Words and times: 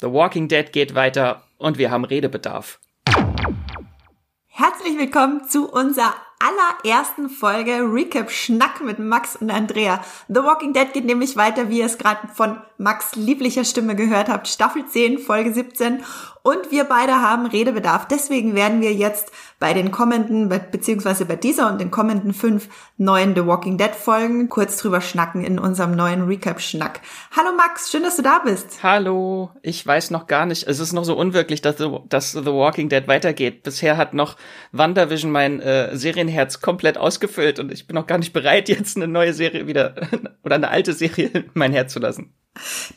The 0.00 0.12
Walking 0.12 0.46
Dead 0.46 0.72
geht 0.72 0.94
weiter 0.94 1.42
und 1.56 1.76
wir 1.76 1.90
haben 1.90 2.04
Redebedarf. 2.04 2.78
Herzlich 4.46 4.96
willkommen 4.96 5.48
zu 5.48 5.68
unserer 5.68 6.14
allerersten 6.38 7.28
Folge 7.28 7.80
Recap 7.80 8.30
Schnack 8.30 8.80
mit 8.80 9.00
Max 9.00 9.34
und 9.34 9.50
Andrea. 9.50 10.04
The 10.28 10.36
Walking 10.36 10.72
Dead 10.72 10.92
geht 10.92 11.04
nämlich 11.04 11.36
weiter, 11.36 11.68
wie 11.68 11.80
ihr 11.80 11.86
es 11.86 11.98
gerade 11.98 12.28
von 12.32 12.58
Max 12.76 13.16
lieblicher 13.16 13.64
Stimme 13.64 13.96
gehört 13.96 14.28
habt. 14.28 14.46
Staffel 14.46 14.86
10, 14.86 15.18
Folge 15.18 15.52
17. 15.52 16.04
Und 16.42 16.70
wir 16.70 16.84
beide 16.84 17.20
haben 17.20 17.46
Redebedarf. 17.46 18.06
Deswegen 18.08 18.54
werden 18.54 18.80
wir 18.80 18.92
jetzt 18.92 19.32
bei 19.58 19.74
den 19.74 19.90
kommenden, 19.90 20.48
beziehungsweise 20.70 21.24
bei 21.24 21.36
dieser 21.36 21.70
und 21.70 21.80
den 21.80 21.90
kommenden 21.90 22.32
fünf 22.32 22.68
neuen 22.96 23.34
The 23.34 23.44
Walking 23.46 23.76
Dead 23.76 23.90
Folgen 23.90 24.48
kurz 24.48 24.76
drüber 24.76 25.00
schnacken 25.00 25.44
in 25.44 25.58
unserem 25.58 25.96
neuen 25.96 26.26
Recap-Schnack. 26.26 27.00
Hallo 27.36 27.50
Max, 27.56 27.90
schön, 27.90 28.02
dass 28.02 28.16
du 28.16 28.22
da 28.22 28.40
bist. 28.40 28.82
Hallo, 28.82 29.50
ich 29.62 29.84
weiß 29.84 30.10
noch 30.10 30.26
gar 30.26 30.46
nicht, 30.46 30.66
es 30.66 30.78
ist 30.78 30.92
noch 30.92 31.04
so 31.04 31.16
unwirklich, 31.16 31.60
dass 31.60 31.78
The, 31.78 31.98
dass 32.08 32.32
The 32.32 32.46
Walking 32.46 32.88
Dead 32.88 33.08
weitergeht. 33.08 33.62
Bisher 33.64 33.96
hat 33.96 34.14
noch 34.14 34.36
WandaVision 34.72 35.30
mein 35.30 35.60
äh, 35.60 35.96
Serienherz 35.96 36.60
komplett 36.60 36.98
ausgefüllt 36.98 37.58
und 37.58 37.72
ich 37.72 37.86
bin 37.86 37.94
noch 37.94 38.06
gar 38.06 38.18
nicht 38.18 38.32
bereit, 38.32 38.68
jetzt 38.68 38.96
eine 38.96 39.08
neue 39.08 39.34
Serie 39.34 39.66
wieder 39.66 39.94
oder 40.44 40.54
eine 40.54 40.68
alte 40.68 40.92
Serie 40.92 41.28
in 41.28 41.50
mein 41.54 41.72
Herz 41.72 41.92
zu 41.92 41.98
lassen. 41.98 42.32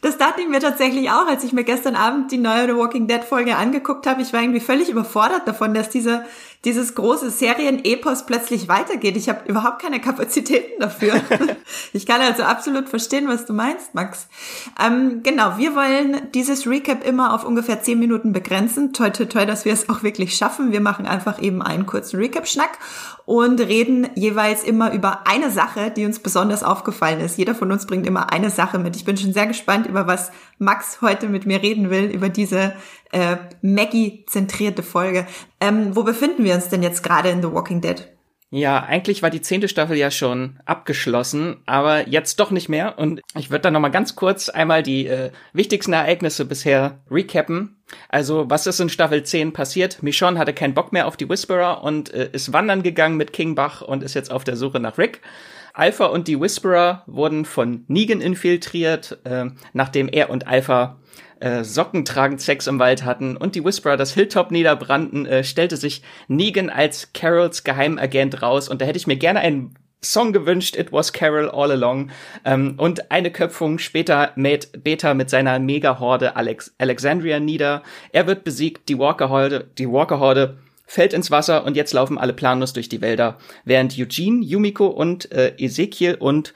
Das 0.02 0.18
dachte 0.18 0.42
ich 0.42 0.48
mir 0.48 0.60
tatsächlich 0.60 1.10
auch, 1.10 1.28
als 1.28 1.44
ich 1.44 1.54
mir 1.54 1.64
gestern 1.64 1.96
Abend 1.96 2.32
die 2.32 2.38
neue 2.38 2.66
The 2.66 2.76
Walking 2.76 3.08
Dead 3.08 3.24
Folge 3.32 3.56
angeguckt 3.56 4.08
habe. 4.08 4.22
Ich 4.22 4.34
war 4.34 4.42
irgendwie 4.42 4.60
völlig 4.60 4.90
überfordert 4.90 5.48
davon, 5.48 5.74
dass 5.74 5.90
diese, 5.90 6.26
dieses 6.64 6.94
große 6.94 7.32
Serien-Epos 7.32 8.28
plötzlich 8.28 8.68
weitergeht. 8.68 9.18
Ich 9.18 9.30
habe 9.30 9.50
überhaupt 9.50 9.82
keine 9.82 10.00
Kapazitäten 10.00 10.80
dafür. 10.80 11.20
ich 11.94 12.06
kann 12.06 12.22
also 12.22 12.44
absolut 12.44 12.88
verstehen, 12.88 13.28
was 13.28 13.46
du 13.46 13.54
meinst, 13.54 13.96
Max. 13.96 14.28
Ähm, 14.84 15.22
genau, 15.24 15.58
wir 15.58 15.76
wollen 15.76 16.32
dieses 16.34 16.68
Recap 16.68 17.06
immer 17.06 17.34
auf 17.34 17.46
ungefähr 17.46 17.82
zehn 17.82 17.98
Minuten 17.98 18.32
begrenzen. 18.32 18.94
Toi, 18.94 19.10
toi, 19.10 19.26
toi, 19.26 19.46
dass 19.46 19.66
wir 19.66 19.74
es 19.74 19.90
auch 19.90 20.04
wirklich 20.04 20.36
schaffen. 20.36 20.72
Wir 20.72 20.82
machen 20.82 21.08
einfach 21.08 21.42
eben 21.42 21.64
einen 21.64 21.88
kurzen 21.88 22.20
Recap-Schnack 22.20 22.78
und 23.26 23.60
reden 23.60 24.10
jeweils 24.16 24.64
immer 24.64 24.94
über 24.94 25.26
eine 25.26 25.50
Sache, 25.50 25.90
die 25.90 26.06
uns 26.06 26.20
besonders 26.20 26.64
aufgefallen 26.64 27.22
ist. 27.22 27.38
Jeder 27.38 27.56
von 27.56 27.72
uns 27.72 27.88
bringt 27.88 28.06
immer 28.06 28.32
eine 28.32 28.52
Sache 28.52 28.78
mit. 28.78 28.96
Ich 28.96 29.06
bin 29.06 29.18
schon 29.18 29.34
sehr 29.34 29.48
gespannt, 29.48 29.88
über 29.88 30.06
was 30.06 30.32
Max 30.60 31.02
heute 31.02 31.28
mit 31.28 31.48
mir 31.48 31.62
reden 31.64 31.90
will, 31.90 32.06
über 32.06 32.30
diese 32.30 32.74
äh, 33.12 33.38
Maggie-zentrierte 33.62 34.84
Folge. 34.84 35.26
Ähm, 35.62 35.96
wo 35.96 36.04
befinden 36.04 36.44
wir 36.44 36.56
uns 36.56 36.70
denn 36.70 36.84
jetzt 36.84 37.04
gerade 37.04 37.30
in 37.30 37.42
The 37.42 37.52
Walking 37.52 37.82
Dead? 37.82 38.08
Ja, 38.54 38.84
eigentlich 38.84 39.24
war 39.24 39.30
die 39.30 39.40
zehnte 39.42 39.70
Staffel 39.70 39.96
ja 39.96 40.12
schon 40.12 40.60
abgeschlossen, 40.66 41.62
aber 41.66 42.10
jetzt 42.10 42.38
doch 42.42 42.52
nicht 42.52 42.68
mehr. 42.68 43.00
Und 43.00 43.22
ich 43.34 43.50
würde 43.50 43.62
dann 43.62 43.74
noch 43.74 43.80
mal 43.80 43.88
ganz 43.88 44.18
kurz 44.18 44.50
einmal 44.50 44.84
die 44.84 45.08
äh, 45.08 45.32
wichtigsten 45.54 45.94
Ereignisse 45.94 46.44
bisher 46.44 47.00
recappen. 47.10 47.82
Also, 48.10 48.50
was 48.50 48.68
ist 48.68 48.82
in 48.82 48.90
Staffel 48.90 49.24
10 49.24 49.54
passiert? 49.54 50.04
Michonne 50.04 50.38
hatte 50.38 50.54
keinen 50.54 50.74
Bock 50.74 50.92
mehr 50.92 51.08
auf 51.08 51.16
die 51.16 51.30
Whisperer 51.30 51.82
und 51.82 52.14
äh, 52.14 52.30
ist 52.34 52.52
wandern 52.52 52.84
gegangen 52.84 53.16
mit 53.16 53.32
King 53.32 53.56
Bach 53.56 53.82
und 53.82 54.04
ist 54.04 54.16
jetzt 54.16 54.32
auf 54.32 54.44
der 54.44 54.58
Suche 54.58 54.82
nach 54.82 54.98
Rick. 54.98 55.22
Alpha 55.74 56.08
und 56.08 56.28
die 56.28 56.40
Whisperer 56.40 57.04
wurden 57.08 57.46
von 57.46 57.86
Negan 57.88 58.20
infiltriert, 58.20 59.20
äh, 59.24 59.46
nachdem 59.72 60.10
er 60.10 60.30
und 60.30 60.46
Alpha 60.46 60.98
äh, 61.42 61.64
sockentragend 61.64 62.40
Sex 62.40 62.68
im 62.68 62.80
Wald 62.80 63.04
hatten 63.04 63.36
und 63.36 63.56
die 63.56 63.66
Whisperer 63.66 63.98
das 63.98 64.14
Hilltop 64.14 64.52
niederbrannten, 64.52 65.26
äh, 65.26 65.44
stellte 65.44 65.76
sich 65.76 66.02
Negan 66.28 66.70
als 66.70 67.12
Carols 67.14 67.64
Geheimagent 67.64 68.42
raus 68.42 68.70
und 68.70 68.82
da 68.82 68.86
hätte 68.86 68.98
ich 68.98 69.08
mir 69.08 69.18
gerne 69.18 69.40
einen 69.42 69.76
Song 70.04 70.34
gewünscht, 70.34 70.76
It 70.78 70.92
Was 70.92 71.14
Carol 71.14 71.50
All 71.50 71.72
Along. 71.72 72.10
Ähm, 72.44 72.74
und 72.78 73.12
eine 73.12 73.32
Köpfung 73.32 73.78
später 73.78 74.32
mäht 74.36 74.84
Beta 74.84 75.14
mit 75.14 75.30
seiner 75.30 75.60
Mega-Horde 75.60 76.36
Alex 76.36 76.74
Alexandria 76.80 77.40
nieder. 77.40 77.84
Er 78.12 78.26
wird 78.26 78.44
besiegt, 78.44 78.90
die 78.90 78.98
Walker-Horde, 78.98 79.68
die 79.78 79.88
Walker-Horde 79.88 80.58
fällt 80.88 81.14
ins 81.14 81.32
Wasser 81.32 81.64
und 81.64 81.78
jetzt 81.78 81.94
laufen 81.94 82.18
alle 82.18 82.34
planlos 82.34 82.74
durch 82.74 82.90
die 82.90 83.02
Wälder, 83.02 83.38
während 83.64 83.98
Eugene, 83.98 84.44
Yumiko 84.44 84.88
und 84.88 85.32
äh, 85.32 85.54
Ezekiel 85.58 86.16
und 86.16 86.54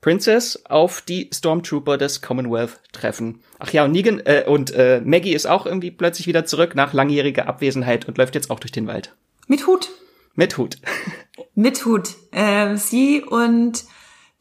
Princess 0.00 0.64
auf 0.66 1.00
die 1.00 1.28
Stormtrooper 1.32 1.98
des 1.98 2.22
Commonwealth 2.22 2.80
treffen. 2.92 3.42
Ach 3.58 3.72
ja, 3.72 3.84
und 3.84 3.92
Negan 3.92 4.20
äh, 4.20 4.44
und 4.46 4.70
äh, 4.70 5.00
Maggie 5.04 5.34
ist 5.34 5.46
auch 5.46 5.66
irgendwie 5.66 5.90
plötzlich 5.90 6.26
wieder 6.26 6.44
zurück 6.44 6.74
nach 6.74 6.92
langjähriger 6.92 7.48
Abwesenheit 7.48 8.06
und 8.06 8.16
läuft 8.16 8.34
jetzt 8.34 8.50
auch 8.50 8.60
durch 8.60 8.72
den 8.72 8.86
Wald. 8.86 9.16
Mit 9.48 9.66
Hut. 9.66 9.90
Mit 10.34 10.56
Hut. 10.56 10.78
Mit 11.54 11.84
Hut. 11.84 12.10
Äh, 12.30 12.76
sie 12.76 13.22
und 13.22 13.84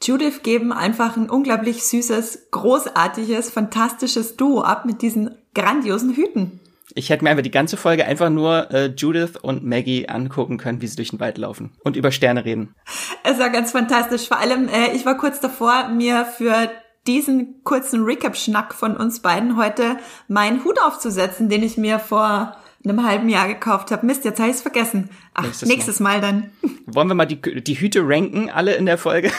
Judith 0.01 0.43
geben 0.43 0.71
einfach 0.71 1.17
ein 1.17 1.29
unglaublich 1.29 1.83
süßes, 1.83 2.49
großartiges, 2.51 3.49
fantastisches 3.49 4.35
Duo 4.37 4.61
ab 4.61 4.85
mit 4.85 5.01
diesen 5.01 5.35
grandiosen 5.55 6.15
Hüten. 6.15 6.59
Ich 6.93 7.09
hätte 7.09 7.23
mir 7.23 7.31
einfach 7.31 7.43
die 7.43 7.51
ganze 7.51 7.77
Folge 7.77 8.05
einfach 8.05 8.29
nur 8.29 8.71
äh, 8.71 8.87
Judith 8.87 9.37
und 9.41 9.63
Maggie 9.63 10.07
angucken 10.07 10.57
können, 10.57 10.81
wie 10.81 10.87
sie 10.87 10.95
durch 10.95 11.09
den 11.09 11.19
Wald 11.19 11.37
laufen 11.37 11.75
und 11.83 11.95
über 11.95 12.11
Sterne 12.11 12.45
reden. 12.45 12.75
Es 13.23 13.39
war 13.39 13.49
ganz 13.49 13.71
fantastisch. 13.71 14.27
Vor 14.27 14.39
allem, 14.39 14.69
äh, 14.69 14.95
ich 14.95 15.05
war 15.05 15.17
kurz 15.17 15.39
davor, 15.39 15.89
mir 15.89 16.25
für 16.25 16.69
diesen 17.05 17.63
kurzen 17.63 18.03
Recap-Schnack 18.03 18.73
von 18.73 18.95
uns 18.95 19.21
beiden 19.21 19.57
heute 19.57 19.97
meinen 20.27 20.63
Hut 20.63 20.79
aufzusetzen, 20.81 21.49
den 21.49 21.63
ich 21.63 21.77
mir 21.77 21.99
vor 21.99 22.57
einem 22.83 23.05
halben 23.05 23.29
Jahr 23.29 23.47
gekauft 23.47 23.91
habe. 23.91 24.05
Mist, 24.05 24.25
jetzt 24.25 24.39
habe 24.39 24.49
ich 24.49 24.57
es 24.57 24.61
vergessen. 24.61 25.09
Ach, 25.33 25.43
nächstes, 25.43 25.67
nächstes 25.67 25.99
mal. 25.99 26.19
mal. 26.19 26.21
dann. 26.21 26.51
Wollen 26.85 27.07
wir 27.07 27.15
mal 27.15 27.25
die, 27.25 27.41
die 27.41 27.79
Hüte 27.79 28.01
ranken, 28.03 28.49
alle 28.49 28.75
in 28.75 28.85
der 28.85 28.97
Folge? 28.97 29.31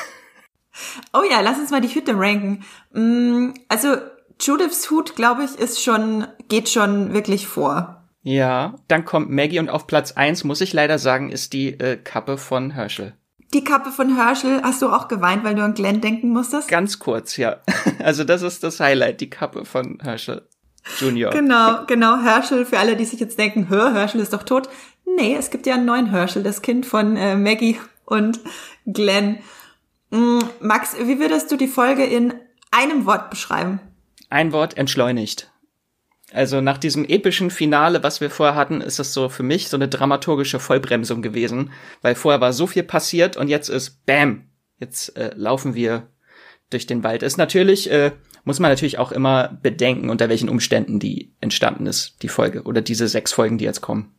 Oh 1.12 1.22
ja, 1.28 1.41
lass 1.41 1.58
uns 1.58 1.70
mal 1.70 1.81
die 1.81 1.88
Hüte 1.88 2.12
ranken. 2.16 2.64
Mm, 2.92 3.54
also 3.69 3.97
Judiths 4.41 4.91
Hut, 4.91 5.16
glaube 5.16 5.44
ich, 5.44 5.59
ist 5.59 5.82
schon, 5.82 6.26
geht 6.49 6.69
schon 6.69 7.12
wirklich 7.12 7.47
vor. 7.47 8.09
Ja, 8.22 8.75
dann 8.88 9.04
kommt 9.04 9.31
Maggie 9.31 9.59
und 9.59 9.71
auf 9.71 9.87
Platz 9.87 10.12
eins 10.12 10.44
muss 10.44 10.60
ich 10.60 10.72
leider 10.72 10.99
sagen, 10.99 11.31
ist 11.31 11.53
die 11.53 11.69
äh, 11.69 11.97
Kappe 11.97 12.37
von 12.38 12.71
Herschel. 12.71 13.15
Die 13.54 13.65
Kappe 13.65 13.91
von 13.91 14.15
Herschel, 14.15 14.60
hast 14.62 14.82
du 14.82 14.91
auch 14.91 15.09
geweint, 15.09 15.43
weil 15.44 15.54
du 15.54 15.62
an 15.62 15.75
Glenn 15.75 16.00
denken 16.03 16.28
musstest? 16.31 16.69
Ganz 16.69 16.99
kurz, 16.99 17.37
ja. 17.37 17.56
Also 18.03 18.25
das 18.25 18.43
ist 18.43 18.62
das 18.62 18.81
Highlight, 18.81 19.21
die 19.21 19.31
Kappe 19.31 19.65
von 19.65 19.99
Herschel 20.03 20.47
Junior. 20.99 21.32
Genau, 21.32 21.84
genau, 21.87 22.20
Herschel, 22.22 22.65
für 22.65 22.78
alle, 22.78 22.97
die 22.97 23.05
sich 23.05 23.20
jetzt 23.20 23.38
denken, 23.38 23.69
hör, 23.69 23.93
Herschel 23.93 24.20
ist 24.20 24.32
doch 24.32 24.43
tot. 24.43 24.69
Nee, 25.16 25.34
es 25.37 25.50
gibt 25.50 25.66
ja 25.66 25.75
einen 25.75 25.87
neuen 25.87 26.10
Herschel, 26.10 26.43
das 26.43 26.62
Kind 26.62 26.87
von 26.87 27.16
äh, 27.16 27.37
Maggie 27.37 27.78
und 28.05 28.41
Glenn. 28.87 29.38
Mm, 30.10 30.38
Max, 30.60 30.97
wie 31.00 31.19
würdest 31.19 31.50
du 31.50 31.56
die 31.56 31.66
Folge 31.66 32.05
in 32.05 32.34
einem 32.70 33.06
Wort 33.06 33.31
beschreiben? 33.31 33.81
Ein 34.28 34.53
Wort 34.53 34.77
entschleunigt. 34.77 35.53
Also 36.33 36.61
nach 36.61 36.77
diesem 36.77 37.06
epischen 37.06 37.50
Finale, 37.50 38.03
was 38.03 38.21
wir 38.21 38.31
vorher 38.31 38.55
hatten, 38.55 38.83
ist 38.83 38.99
das 38.99 39.15
so 39.15 39.28
für 39.31 39.43
mich 39.43 39.69
so 39.69 39.77
eine 39.78 39.89
dramaturgische 39.89 40.61
Vollbremsung 40.61 41.22
gewesen, 41.22 41.71
weil 42.03 42.15
vorher 42.15 42.41
war 42.41 42.53
so 42.53 42.67
viel 42.67 42.83
passiert 42.83 43.38
und 43.38 43.49
jetzt 43.49 43.71
ist 43.71 44.05
Bam, 44.05 44.50
jetzt 44.78 45.17
äh, 45.17 45.33
laufen 45.34 45.75
wir 45.75 46.09
durch 46.69 46.87
den 46.87 47.03
Wald. 47.03 47.22
Ist 47.22 47.38
natürlich 47.38 47.91
äh, 47.91 48.12
muss 48.49 48.61
man 48.61 48.71
natürlich 48.71 48.99
auch 48.99 49.12
immer 49.12 49.59
bedenken, 49.62 50.09
unter 50.09 50.31
welchen 50.31 50.49
Umständen 50.49 50.99
die 50.99 51.34
entstanden 51.41 51.87
ist, 51.87 52.22
die 52.22 52.28
Folge 52.28 52.62
oder 52.62 52.81
diese 52.81 53.06
sechs 53.06 53.31
Folgen, 53.31 53.59
die 53.59 53.67
jetzt 53.67 53.83
kommen. 53.83 54.15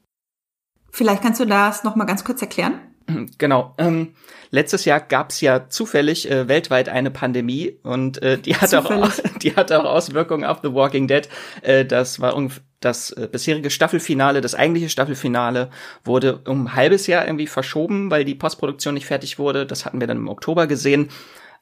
Vielleicht 0.92 1.24
kannst 1.24 1.40
du 1.40 1.46
das 1.46 1.84
noch 1.84 1.96
mal 1.96 2.06
ganz 2.06 2.24
kurz 2.24 2.40
erklären. 2.40 2.80
Genau. 3.38 3.74
Ähm, 3.78 4.14
letztes 4.52 4.86
Jahr 4.86 5.00
gab's 5.00 5.42
ja 5.42 5.70
zufällig 5.70 6.30
äh, 6.30 6.47
weltweit 6.47 6.90
eine 6.90 7.12
Pandemie 7.12 7.78
und 7.84 8.22
äh, 8.22 8.38
die 8.38 8.56
hatte 8.56 8.80
auch 8.84 9.12
die 9.42 9.56
hatte 9.56 9.80
auch 9.80 9.86
Auswirkungen 9.86 10.44
auf 10.44 10.59
The 10.62 10.74
Walking 10.74 11.08
Dead. 11.08 11.28
Äh, 11.62 11.86
das 11.86 12.19
war 12.19 12.36
das 12.80 13.12
äh, 13.12 13.28
bisherige 13.31 13.69
Staffelfinale, 13.69 14.42
das 14.42 14.56
eigentliche 14.56 14.90
Staffelfinale 14.90 15.69
wurde 16.03 16.40
um 16.48 16.66
ein 16.66 16.75
halbes 16.75 17.08
Jahr 17.08 17.25
irgendwie 17.25 17.48
verschoben, 17.48 18.09
weil 18.09 18.25
die 18.25 18.36
Postproduktion 18.36 18.94
nicht 18.94 19.06
fertig 19.06 19.40
wurde. 19.40 19.66
Das 19.66 19.86
hatten 19.86 20.00
wir 20.00 20.08
dann 20.08 20.18
im 20.18 20.30
Oktober 20.30 20.68
gesehen. 20.68 21.09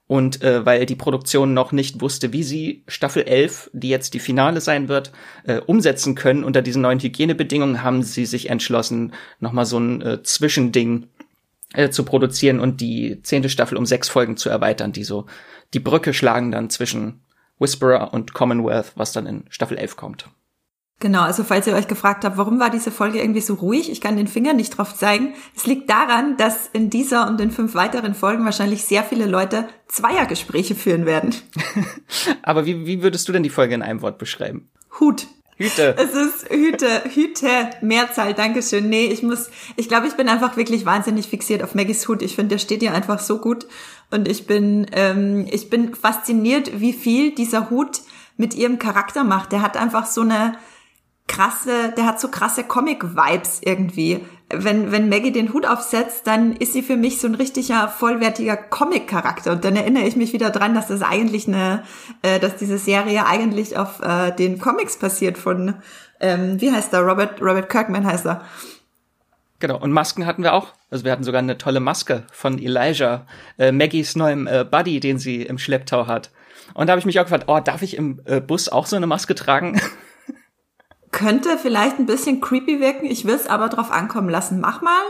Und 0.07 0.41
äh, 0.41 0.65
weil 0.65 0.85
die 0.85 0.95
Produktion 0.95 1.53
noch 1.53 1.73
nicht 1.73 1.99
wusste, 1.99 2.31
wie 2.31 2.43
sie 2.43 2.83
Staffel 2.87 3.23
11, 3.23 3.69
die 3.73 3.89
jetzt 3.89 4.13
die 4.13 4.19
Finale 4.19 4.61
sein 4.61 4.87
wird, 4.87 5.11
äh, 5.45 5.59
umsetzen 5.59 6.15
können 6.15 6.45
unter 6.45 6.61
diesen 6.61 6.81
neuen 6.81 6.99
Hygienebedingungen, 6.99 7.83
haben 7.83 8.03
sie 8.03 8.25
sich 8.25 8.49
entschlossen, 8.49 9.13
nochmal 9.41 9.65
so 9.65 9.77
ein 9.77 10.01
äh, 10.01 10.23
Zwischending 10.23 11.07
äh, 11.73 11.89
zu 11.89 12.03
produzieren 12.03 12.59
und 12.59 12.81
die 12.81 13.21
zehnte 13.23 13.49
Staffel 13.49 13.77
um 13.77 13.85
sechs 13.85 14.09
Folgen 14.09 14.37
zu 14.37 14.49
erweitern, 14.49 14.91
die 14.91 15.03
so 15.03 15.25
die 15.73 15.79
Brücke 15.79 16.13
schlagen 16.13 16.51
dann 16.51 16.69
zwischen 16.69 17.21
Whisperer 17.59 18.13
und 18.13 18.33
Commonwealth, 18.33 18.93
was 18.95 19.11
dann 19.11 19.25
in 19.25 19.45
Staffel 19.49 19.77
11 19.77 19.95
kommt. 19.95 20.29
Genau, 20.99 21.21
also 21.21 21.43
falls 21.43 21.67
ihr 21.67 21.75
euch 21.75 21.87
gefragt 21.87 22.25
habt, 22.25 22.37
warum 22.37 22.59
war 22.59 22.71
diese 22.71 22.89
Folge 22.89 23.19
irgendwie 23.19 23.41
so 23.41 23.53
ruhig, 23.53 23.91
ich 23.91 24.01
kann 24.01 24.17
den 24.17 24.27
Finger 24.27 24.53
nicht 24.53 24.75
drauf 24.75 24.95
zeigen. 24.95 25.35
Es 25.55 25.67
liegt 25.67 25.89
daran, 25.91 26.37
dass 26.37 26.67
in 26.73 26.89
dieser 26.89 27.27
und 27.27 27.39
in 27.39 27.51
fünf 27.51 27.75
weiteren 27.75 28.15
Folgen 28.15 28.45
wahrscheinlich 28.45 28.83
sehr 28.83 29.03
viele 29.03 29.27
Leute 29.27 29.67
Zweiergespräche 29.87 30.73
führen 30.73 31.05
werden. 31.05 31.35
Aber 32.41 32.65
wie, 32.65 32.87
wie 32.87 33.03
würdest 33.03 33.27
du 33.27 33.31
denn 33.31 33.43
die 33.43 33.51
Folge 33.51 33.75
in 33.75 33.83
einem 33.83 34.01
Wort 34.01 34.17
beschreiben? 34.17 34.69
Hut. 34.99 35.27
Hüte. 35.57 35.95
Es 35.97 36.13
ist 36.13 36.49
Hüte, 36.51 37.03
Hüte, 37.13 37.69
Mehrzahl, 37.81 38.33
Dankeschön. 38.35 38.89
Nee, 38.89 39.07
ich 39.07 39.23
muss, 39.23 39.49
ich 39.75 39.89
glaube, 39.89 40.07
ich 40.07 40.13
bin 40.13 40.29
einfach 40.29 40.55
wirklich 40.55 40.85
wahnsinnig 40.85 41.27
fixiert 41.27 41.63
auf 41.63 41.73
Maggies 41.73 42.07
Hut. 42.07 42.21
Ich 42.21 42.35
finde, 42.35 42.49
der 42.49 42.59
steht 42.59 42.83
ihr 42.83 42.93
einfach 42.93 43.19
so 43.19 43.39
gut. 43.39 43.65
Und 44.11 44.27
ich 44.27 44.45
bin, 44.45 44.85
ähm, 44.91 45.47
ich 45.49 45.69
bin 45.69 45.95
fasziniert, 45.95 46.79
wie 46.79 46.93
viel 46.93 47.33
dieser 47.33 47.71
Hut 47.71 48.01
mit 48.37 48.53
ihrem 48.53 48.77
Charakter 48.77 49.23
macht. 49.23 49.51
Der 49.51 49.63
hat 49.63 49.77
einfach 49.77 50.05
so 50.05 50.21
eine 50.21 50.57
krasse, 51.27 51.93
der 51.97 52.05
hat 52.05 52.19
so 52.19 52.29
krasse 52.29 52.63
Comic-Vibes 52.63 53.61
irgendwie. 53.63 54.23
Wenn, 54.49 54.93
wenn 54.93 55.09
Maggie 55.09 55.33
den 55.33 55.51
Hut 55.51 55.65
aufsetzt, 55.65 56.25
dann 56.25 56.53
ist 56.53 56.71
sie 56.71 56.81
für 56.81 56.95
mich 56.95 57.19
so 57.19 57.27
ein 57.27 57.35
richtiger, 57.35 57.89
vollwertiger 57.89 58.55
Comic-Charakter. 58.55 59.51
Und 59.51 59.65
dann 59.65 59.75
erinnere 59.75 60.03
ich 60.03 60.15
mich 60.15 60.31
wieder 60.31 60.51
dran, 60.51 60.73
dass 60.73 60.87
das 60.87 61.01
eigentlich 61.01 61.47
eine, 61.47 61.83
äh, 62.21 62.39
dass 62.39 62.55
diese 62.55 62.77
Serie 62.77 63.25
eigentlich 63.25 63.77
auf 63.77 64.01
äh, 64.01 64.31
den 64.31 64.59
Comics 64.59 64.97
passiert 64.97 65.37
von, 65.37 65.75
ähm, 66.21 66.61
wie 66.61 66.71
heißt 66.71 66.93
er? 66.93 67.01
Robert, 67.01 67.41
Robert 67.41 67.69
Kirkman 67.69 68.05
heißt 68.05 68.25
er. 68.25 68.45
Genau, 69.59 69.77
und 69.79 69.91
Masken 69.91 70.25
hatten 70.25 70.43
wir 70.43 70.53
auch. 70.53 70.73
Also 70.91 71.03
wir 71.03 71.11
hatten 71.11 71.23
sogar 71.23 71.39
eine 71.39 71.57
tolle 71.57 71.79
Maske 71.79 72.23
von 72.31 72.59
Elijah, 72.59 73.25
äh, 73.57 73.71
Maggies 73.71 74.15
neuem 74.15 74.47
äh, 74.47 74.63
Buddy, 74.63 74.99
den 74.99 75.19
sie 75.19 75.41
im 75.41 75.57
Schlepptau 75.57 76.07
hat. 76.07 76.31
Und 76.73 76.87
da 76.87 76.91
habe 76.91 76.99
ich 76.99 77.05
mich 77.05 77.19
auch 77.19 77.23
gefragt, 77.23 77.45
oh, 77.47 77.59
darf 77.59 77.81
ich 77.81 77.97
im 77.97 78.21
äh, 78.25 78.39
Bus 78.39 78.69
auch 78.69 78.85
so 78.85 78.95
eine 78.95 79.07
Maske 79.07 79.35
tragen? 79.35 79.81
Könnte 81.17 81.57
vielleicht 81.57 81.97
ein 81.97 82.05
bisschen 82.05 82.41
creepy 82.41 82.79
wirken. 82.79 83.07
Ich 83.07 83.25
will 83.25 83.33
es 83.33 83.47
aber 83.47 83.69
drauf 83.69 83.89
ankommen 83.89 84.29
lassen. 84.29 84.59
Mach 84.59 84.83
mal 84.83 85.01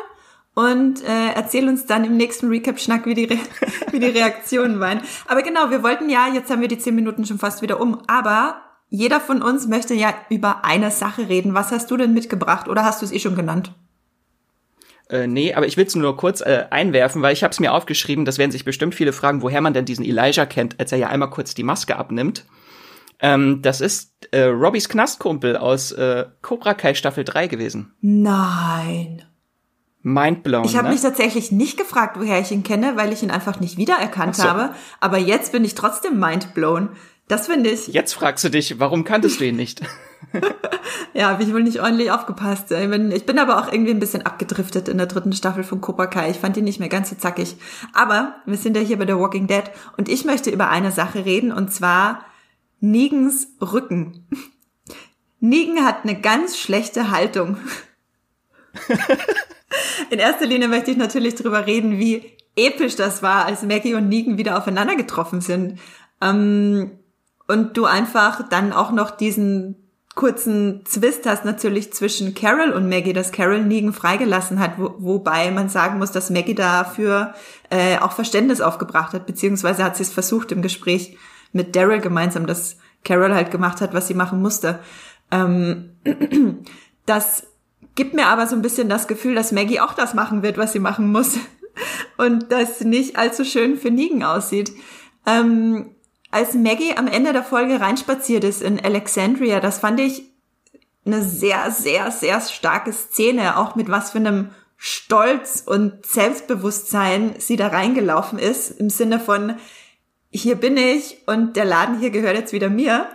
und 0.53 1.03
äh, 1.03 1.33
erzähl 1.35 1.67
uns 1.67 1.85
dann 1.85 2.05
im 2.05 2.15
nächsten 2.15 2.47
Recap-Schnack, 2.47 3.05
wie 3.05 3.13
die, 3.13 3.25
Re 3.25 3.37
wie 3.91 3.99
die 3.99 4.05
Reaktionen 4.05 4.79
waren. 4.79 5.01
Aber 5.27 5.41
genau, 5.41 5.69
wir 5.69 5.83
wollten 5.83 6.09
ja, 6.09 6.29
jetzt 6.33 6.49
haben 6.49 6.61
wir 6.61 6.69
die 6.69 6.77
zehn 6.77 6.95
Minuten 6.95 7.25
schon 7.25 7.39
fast 7.39 7.61
wieder 7.61 7.81
um, 7.81 8.01
aber 8.07 8.61
jeder 8.87 9.19
von 9.19 9.41
uns 9.41 9.67
möchte 9.67 9.95
ja 9.95 10.13
über 10.29 10.63
eine 10.63 10.91
Sache 10.91 11.27
reden. 11.27 11.53
Was 11.53 11.71
hast 11.71 11.91
du 11.91 11.97
denn 11.97 12.13
mitgebracht 12.13 12.69
oder 12.69 12.85
hast 12.85 13.01
du 13.01 13.05
es 13.05 13.11
eh 13.11 13.19
schon 13.19 13.35
genannt? 13.35 13.73
Äh, 15.09 15.27
nee, 15.27 15.53
aber 15.53 15.67
ich 15.67 15.75
will 15.75 15.87
es 15.87 15.95
nur 15.95 16.15
kurz 16.15 16.39
äh, 16.39 16.67
einwerfen, 16.69 17.21
weil 17.21 17.33
ich 17.33 17.43
habe 17.43 17.51
es 17.51 17.59
mir 17.59 17.73
aufgeschrieben, 17.73 18.23
das 18.23 18.37
werden 18.37 18.51
sich 18.51 18.63
bestimmt 18.63 18.95
viele 18.95 19.11
fragen, 19.11 19.41
woher 19.41 19.59
man 19.59 19.73
denn 19.73 19.83
diesen 19.83 20.05
Elijah 20.05 20.45
kennt, 20.45 20.79
als 20.79 20.93
er 20.93 20.99
ja 20.99 21.09
einmal 21.09 21.29
kurz 21.29 21.53
die 21.53 21.63
Maske 21.63 21.97
abnimmt. 21.97 22.45
Ähm, 23.19 23.61
das 23.61 23.81
ist 23.81 24.13
äh, 24.31 24.43
Robbys 24.43 24.89
Knastkumpel 24.89 25.57
aus 25.57 25.91
äh, 25.91 26.25
Cobra 26.41 26.73
Kai 26.73 26.93
Staffel 26.93 27.23
3 27.23 27.47
gewesen. 27.47 27.93
Nein. 28.01 29.23
Mindblown. 30.03 30.65
Ich 30.65 30.75
habe 30.75 30.87
ne? 30.87 30.93
mich 30.93 31.01
tatsächlich 31.01 31.51
nicht 31.51 31.77
gefragt, 31.77 32.17
woher 32.19 32.39
ich 32.39 32.51
ihn 32.51 32.63
kenne, 32.63 32.95
weil 32.95 33.11
ich 33.11 33.23
ihn 33.23 33.31
einfach 33.31 33.59
nicht 33.59 33.77
wiedererkannt 33.77 34.35
so. 34.35 34.43
habe. 34.43 34.73
Aber 34.99 35.17
jetzt 35.17 35.51
bin 35.51 35.65
ich 35.65 35.75
trotzdem 35.75 36.19
mindblown. 36.19 36.89
Das 37.27 37.47
finde 37.47 37.71
ich. 37.71 37.87
Jetzt 37.87 38.13
fragst 38.13 38.43
du 38.45 38.49
dich, 38.49 38.79
warum 38.79 39.03
kanntest 39.03 39.41
du 39.41 39.45
ihn 39.45 39.55
nicht? 39.57 39.81
ja, 41.13 41.29
habe 41.29 41.43
ich 41.43 41.51
wohl 41.51 41.63
nicht 41.63 41.81
ordentlich 41.81 42.11
aufgepasst. 42.11 42.71
Ich 42.71 42.89
bin, 42.89 43.11
ich 43.11 43.25
bin 43.25 43.37
aber 43.37 43.59
auch 43.59 43.71
irgendwie 43.71 43.91
ein 43.91 43.99
bisschen 43.99 44.25
abgedriftet 44.25 44.87
in 44.87 44.97
der 44.97 45.07
dritten 45.07 45.33
Staffel 45.33 45.63
von 45.63 45.81
Cobra 45.81 46.07
Kai. 46.07 46.29
Ich 46.29 46.37
fand 46.37 46.55
ihn 46.55 46.63
nicht 46.63 46.79
mehr 46.79 46.89
ganz 46.89 47.09
so 47.09 47.15
zackig. 47.17 47.57
Aber 47.93 48.35
wir 48.45 48.57
sind 48.57 48.77
ja 48.77 48.83
hier 48.83 48.97
bei 48.97 49.05
The 49.05 49.17
Walking 49.17 49.47
Dead 49.47 49.63
und 49.97 50.07
ich 50.07 50.23
möchte 50.23 50.49
über 50.49 50.69
eine 50.69 50.91
Sache 50.91 51.25
reden 51.25 51.51
und 51.51 51.73
zwar 51.73 52.21
Negens 52.79 53.47
Rücken. 53.61 54.27
Negan 55.39 55.85
hat 55.85 56.03
eine 56.03 56.19
ganz 56.19 56.57
schlechte 56.57 57.11
Haltung. 57.11 57.57
In 60.09 60.19
erster 60.19 60.45
Linie 60.45 60.67
möchte 60.67 60.91
ich 60.91 60.97
natürlich 60.97 61.35
darüber 61.35 61.65
reden, 61.65 61.99
wie 61.99 62.37
episch 62.55 62.95
das 62.95 63.21
war, 63.21 63.45
als 63.45 63.63
Maggie 63.63 63.93
und 63.93 64.09
Negan 64.09 64.37
wieder 64.37 64.57
aufeinander 64.57 64.95
getroffen 64.95 65.41
sind. 65.41 65.79
Ähm, 66.21 66.91
und 67.47 67.77
du 67.77 67.85
einfach 67.85 68.47
dann 68.49 68.73
auch 68.73 68.91
noch 68.91 69.11
diesen 69.11 69.87
kurzen 70.15 70.83
Zwist 70.85 71.27
hast 71.27 71.45
natürlich 71.45 71.93
zwischen 71.93 72.33
Carol 72.33 72.71
und 72.71 72.89
Maggie, 72.89 73.13
dass 73.13 73.31
Carol 73.31 73.63
Negan 73.63 73.93
freigelassen 73.93 74.59
hat, 74.59 74.73
wo, 74.77 74.95
wobei 74.97 75.51
man 75.51 75.69
sagen 75.69 75.99
muss, 75.99 76.11
dass 76.11 76.31
Maggie 76.31 76.55
dafür 76.55 77.35
äh, 77.69 77.99
auch 77.99 78.13
Verständnis 78.13 78.59
aufgebracht 78.59 79.13
hat, 79.13 79.27
beziehungsweise 79.27 79.83
hat 79.83 79.95
sie 79.95 80.03
es 80.03 80.11
versucht 80.11 80.51
im 80.51 80.63
Gespräch 80.63 81.17
mit 81.51 81.75
Daryl 81.75 81.99
gemeinsam, 81.99 82.47
dass 82.47 82.77
Carol 83.03 83.33
halt 83.33 83.51
gemacht 83.51 83.81
hat, 83.81 83.93
was 83.93 84.07
sie 84.07 84.13
machen 84.13 84.41
musste. 84.41 84.79
Ähm, 85.31 85.91
das 87.05 87.47
gibt 87.95 88.13
mir 88.13 88.27
aber 88.27 88.47
so 88.47 88.55
ein 88.55 88.61
bisschen 88.61 88.89
das 88.89 89.07
Gefühl, 89.07 89.35
dass 89.35 89.51
Maggie 89.51 89.79
auch 89.79 89.93
das 89.93 90.13
machen 90.13 90.43
wird, 90.43 90.57
was 90.57 90.73
sie 90.73 90.79
machen 90.79 91.11
muss. 91.11 91.37
Und 92.17 92.51
das 92.51 92.81
nicht 92.81 93.17
allzu 93.17 93.45
schön 93.45 93.77
für 93.77 93.91
Negan 93.91 94.23
aussieht. 94.23 94.71
Ähm, 95.25 95.95
als 96.31 96.53
Maggie 96.53 96.95
am 96.97 97.07
Ende 97.07 97.33
der 97.33 97.43
Folge 97.43 97.79
reinspaziert 97.79 98.43
ist 98.43 98.61
in 98.61 98.83
Alexandria, 98.83 99.59
das 99.59 99.79
fand 99.79 99.99
ich 99.99 100.23
eine 101.05 101.21
sehr, 101.21 101.71
sehr, 101.71 102.11
sehr 102.11 102.41
starke 102.41 102.91
Szene, 102.91 103.57
auch 103.57 103.75
mit 103.75 103.89
was 103.89 104.11
für 104.11 104.17
einem 104.17 104.49
Stolz 104.75 105.63
und 105.65 106.05
Selbstbewusstsein 106.05 107.35
sie 107.39 107.55
da 107.55 107.67
reingelaufen 107.67 108.37
ist, 108.37 108.71
im 108.71 108.89
Sinne 108.89 109.19
von, 109.19 109.55
hier 110.31 110.55
bin 110.55 110.77
ich 110.77 111.17
und 111.25 111.55
der 111.55 111.65
Laden 111.65 111.99
hier 111.99 112.09
gehört 112.09 112.37
jetzt 112.37 112.53
wieder 112.53 112.69
mir. 112.69 113.07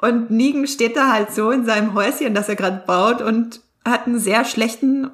Und 0.00 0.30
Negan 0.30 0.66
steht 0.66 0.96
da 0.96 1.12
halt 1.12 1.32
so 1.32 1.50
in 1.50 1.64
seinem 1.64 1.94
Häuschen, 1.94 2.34
das 2.34 2.48
er 2.48 2.56
gerade 2.56 2.84
baut 2.86 3.20
und 3.20 3.60
hat 3.84 4.06
einen 4.06 4.18
sehr 4.18 4.44
schlechten, 4.44 5.10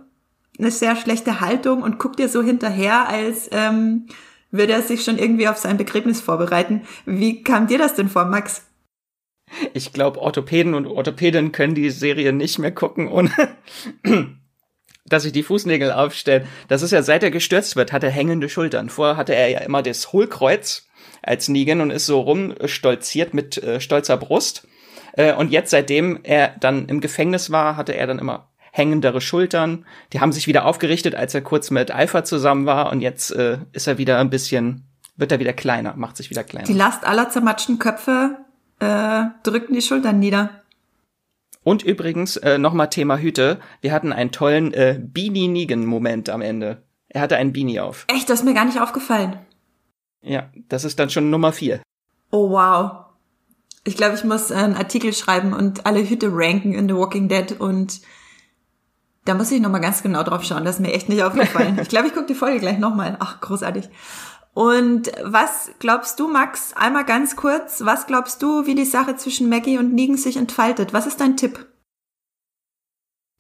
eine 0.59 0.71
sehr 0.71 0.97
schlechte 0.97 1.41
Haltung 1.41 1.83
und 1.83 1.99
guckt 1.99 2.19
dir 2.19 2.29
so 2.29 2.43
hinterher, 2.43 3.09
als 3.09 3.49
ähm, 3.53 4.07
würde 4.51 4.75
er 4.75 4.83
sich 4.83 5.03
schon 5.03 5.19
irgendwie 5.19 5.49
auf 5.49 5.57
sein 5.57 5.77
Begräbnis 5.79 6.21
vorbereiten. 6.21 6.83
Wie 7.07 7.43
kam 7.43 7.67
dir 7.67 7.79
das 7.79 7.95
denn 7.95 8.09
vor, 8.09 8.27
Max? 8.27 8.63
Ich 9.73 9.93
glaube, 9.93 10.21
Orthopäden 10.21 10.75
und 10.75 10.87
Orthopädinnen 10.87 11.53
können 11.53 11.75
die 11.75 11.91
Serie 11.91 12.33
nicht 12.33 12.59
mehr 12.59 12.73
gucken, 12.73 13.09
ohne 13.09 13.31
dass 15.07 15.25
sich 15.25 15.33
die 15.33 15.43
Fußnägel 15.43 15.93
aufstellen. 15.93 16.47
Das 16.69 16.83
ist 16.83 16.91
ja, 16.91 17.03
seit 17.03 17.23
er 17.23 17.31
gestürzt 17.31 17.77
wird, 17.77 17.93
hat 17.93 18.05
er 18.05 18.11
hängende 18.11 18.49
Schultern. 18.49 18.89
Vorher 18.89 19.17
hatte 19.17 19.35
er 19.35 19.49
ja 19.49 19.59
immer 19.61 19.83
das 19.83 20.13
Hohlkreuz 20.13 20.87
als 21.23 21.49
Negan 21.49 21.81
und 21.81 21.91
ist 21.91 22.07
so 22.07 22.21
rumstolziert 22.21 23.35
mit 23.35 23.63
äh, 23.63 23.81
stolzer 23.81 24.17
Brust. 24.17 24.67
Äh, 25.13 25.35
und 25.35 25.51
jetzt, 25.51 25.71
seitdem 25.71 26.21
er 26.23 26.55
dann 26.61 26.87
im 26.89 27.01
Gefängnis 27.01 27.51
war, 27.51 27.77
hatte 27.77 27.95
er 27.95 28.07
dann 28.07 28.19
immer 28.19 28.49
hängendere 28.73 29.21
Schultern. 29.21 29.87
Die 30.13 30.21
haben 30.21 30.33
sich 30.33 30.47
wieder 30.47 30.65
aufgerichtet, 30.67 31.15
als 31.15 31.35
er 31.35 31.43
kurz 31.43 31.71
mit 31.71 31.91
Alpha 31.91 32.25
zusammen 32.25 32.67
war. 32.67 32.91
Und 32.91 33.01
jetzt 33.01 33.31
äh, 33.31 33.59
ist 33.73 33.87
er 33.87 33.99
wieder 33.99 34.19
ein 34.19 34.31
bisschen, 34.31 34.89
wird 35.17 35.31
er 35.31 35.39
wieder 35.39 35.53
kleiner, 35.53 35.95
macht 35.97 36.17
sich 36.17 36.31
wieder 36.31 36.43
kleiner. 36.43 36.67
Die 36.67 36.73
Last 36.73 37.07
aller 37.07 37.31
zermatschten 37.31 37.79
Köpfe 37.79 38.37
äh, 38.81 39.25
drückten 39.45 39.75
die 39.75 39.83
Schultern 39.83 40.19
nieder. 40.19 40.64
Und 41.65 41.83
übrigens, 41.83 42.37
äh, 42.37 42.59
nochmal 42.59 42.91
Thema 42.91 43.19
Hüte. 43.19 43.59
Wir 43.81 43.93
hatten 43.93 44.13
einen 44.13 44.31
tollen 44.31 44.73
äh, 44.75 45.01
Beanie 45.03 45.49
Negan-Moment 45.49 46.29
am 46.31 46.43
Ende. 46.43 46.83
Er 47.09 47.23
hatte 47.23 47.37
einen 47.37 47.53
Beanie 47.53 47.81
auf. 47.81 48.05
Echt, 48.09 48.29
das 48.29 48.41
ist 48.41 48.45
mir 48.45 48.55
gar 48.55 48.67
nicht 48.67 48.81
aufgefallen. 48.81 49.39
Ja, 50.21 50.51
das 50.69 50.85
ist 50.85 50.99
dann 50.99 51.11
schon 51.11 51.31
Nummer 51.31 51.53
vier. 51.53 51.81
Oh, 52.31 52.51
wow. 52.51 53.07
Ich 53.85 53.97
glaube, 53.97 54.15
ich 54.15 54.25
muss 54.25 54.53
einen 54.53 54.75
Artikel 54.75 55.13
schreiben 55.13 55.53
und 55.53 55.87
alle 55.87 56.09
Hüte 56.09 56.29
ranken 56.33 56.73
in 56.73 56.89
The 56.89 56.95
Walking 56.95 57.29
Dead 57.29 57.59
und 57.59 58.01
da 59.25 59.35
muss 59.35 59.51
ich 59.51 59.61
nochmal 59.61 59.81
ganz 59.81 60.03
genau 60.03 60.23
drauf 60.23 60.45
schauen. 60.45 60.65
Das 60.65 60.77
ist 60.77 60.81
mir 60.81 60.93
echt 60.93 61.09
nicht 61.09 61.23
aufgefallen. 61.23 61.79
ich 61.83 61.89
glaube, 61.89 62.09
ich 62.09 62.15
gucke 62.15 62.27
die 62.27 62.35
Folge 62.35 62.61
gleich 62.61 62.79
nochmal. 62.79 63.17
Ach, 63.21 63.41
großartig. 63.41 63.89
Und 64.55 65.11
was 65.21 65.73
glaubst 65.81 66.21
du, 66.21 66.29
Max, 66.29 66.73
einmal 66.75 67.05
ganz 67.05 67.35
kurz, 67.35 67.85
was 67.85 68.07
glaubst 68.07 68.41
du, 68.41 68.67
wie 68.67 68.77
die 68.77 68.85
Sache 68.85 69.17
zwischen 69.17 69.49
Maggie 69.49 69.79
und 69.79 69.93
Negan 69.93 70.17
sich 70.17 70.37
entfaltet? 70.37 70.93
Was 70.93 71.07
ist 71.07 71.21
dein 71.21 71.37
Tipp? 71.37 71.67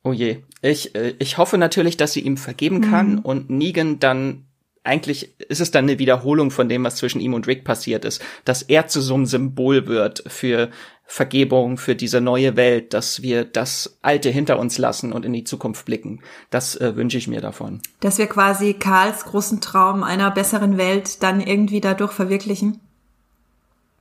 Oh 0.02 0.12
je. 0.12 0.42
Ich, 0.61 0.94
äh, 0.97 1.14
ich 1.18 1.38
hoffe 1.38 1.56
natürlich, 1.56 1.97
dass 1.97 2.12
sie 2.12 2.21
ihm 2.21 2.37
vergeben 2.37 2.80
kann 2.80 3.12
mhm. 3.12 3.18
und 3.21 3.49
Negan 3.49 4.00
dann 4.00 4.47
eigentlich 4.85 5.41
ist 5.41 5.61
es 5.61 5.71
dann 5.71 5.87
eine 5.87 5.99
Wiederholung 5.99 6.50
von 6.50 6.69
dem, 6.69 6.85
was 6.85 6.97
zwischen 6.97 7.21
ihm 7.21 7.35
und 7.35 7.47
Rick 7.47 7.64
passiert 7.64 8.05
ist, 8.05 8.23
dass 8.45 8.62
er 8.62 8.87
zu 8.87 9.00
so 9.00 9.14
einem 9.14 9.26
Symbol 9.26 9.87
wird 9.87 10.23
für 10.26 10.71
Vergebung, 11.07 11.79
für 11.79 11.95
diese 11.95 12.21
neue 12.21 12.57
Welt, 12.57 12.95
dass 12.95 13.23
wir 13.23 13.45
das 13.45 13.99
Alte 14.03 14.31
hinter 14.31 14.59
uns 14.59 14.79
lassen 14.79 15.12
und 15.12 15.25
in 15.25 15.33
die 15.33 15.45
Zukunft 15.45 15.87
blicken. 15.87 16.21
Das 16.50 16.76
äh, 16.76 16.97
wünsche 16.97 17.19
ich 17.19 17.29
mir 17.29 17.41
davon. 17.41 17.81
Dass 18.00 18.19
wir 18.19 18.26
quasi 18.26 18.75
Karls 18.75 19.25
großen 19.25 19.61
Traum 19.61 20.03
einer 20.03 20.31
besseren 20.31 20.76
Welt 20.76 21.23
dann 21.23 21.41
irgendwie 21.41 21.81
dadurch 21.81 22.12
verwirklichen. 22.12 22.81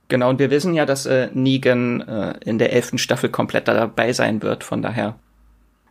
Genau, 0.08 0.28
und 0.30 0.38
wir 0.38 0.50
wissen 0.50 0.74
ja, 0.74 0.84
dass 0.86 1.06
äh, 1.06 1.30
Negan 1.32 2.02
äh, 2.02 2.38
in 2.44 2.58
der 2.58 2.72
elften 2.72 2.98
Staffel 2.98 3.30
komplett 3.30 3.68
dabei 3.68 4.12
sein 4.12 4.42
wird, 4.42 4.64
von 4.64 4.82
daher 4.82 5.18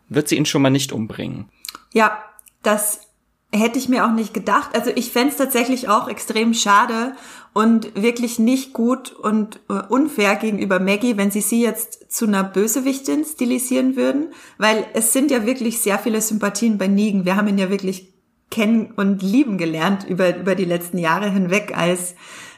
wird 0.07 0.27
sie 0.27 0.35
ihn 0.35 0.45
schon 0.45 0.61
mal 0.61 0.69
nicht 0.69 0.91
umbringen. 0.91 1.49
Ja, 1.93 2.23
das 2.61 3.07
Hätte 3.55 3.77
ich 3.77 3.87
mir 3.87 4.05
auch 4.05 4.11
nicht 4.11 4.33
gedacht. 4.33 4.71
Also 4.73 4.91
ich 4.95 5.11
fände 5.11 5.35
tatsächlich 5.35 5.87
auch 5.87 6.07
extrem 6.07 6.55
schade 6.55 7.13
und 7.53 8.01
wirklich 8.01 8.39
nicht 8.39 8.73
gut 8.73 9.11
und 9.11 9.59
äh, 9.69 9.73
unfair 9.89 10.35
gegenüber 10.37 10.79
Maggie, 10.79 11.17
wenn 11.17 11.29
sie 11.29 11.41
sie 11.41 11.61
jetzt 11.61 12.11
zu 12.11 12.25
einer 12.25 12.43
Bösewichtin 12.43 13.23
stilisieren 13.25 13.95
würden, 13.95 14.33
weil 14.57 14.85
es 14.93 15.13
sind 15.13 15.29
ja 15.29 15.45
wirklich 15.45 15.79
sehr 15.79 15.99
viele 15.99 16.19
Sympathien 16.19 16.79
bei 16.79 16.87
Negan. 16.87 17.25
Wir 17.25 17.35
haben 17.35 17.47
ihn 17.47 17.59
ja 17.59 17.69
wirklich 17.69 18.11
kennen 18.49 18.91
und 18.95 19.21
lieben 19.21 19.57
gelernt 19.57 20.03
über, 20.07 20.35
über 20.35 20.55
die 20.55 20.65
letzten 20.65 20.97
Jahre 20.97 21.29
hinweg 21.29 21.77
als 21.77 22.15